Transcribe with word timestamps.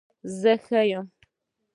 زه 0.39 0.53
ښه 0.63 0.81
يم 0.97 1.05